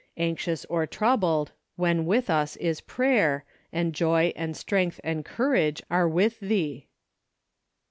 [0.17, 3.45] Anxious or troubled, when with us is prayer.
[3.71, 6.87] And joy and strength and courage are with thee?